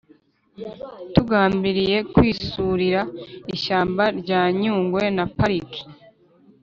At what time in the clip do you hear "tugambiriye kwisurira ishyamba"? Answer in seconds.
1.13-4.03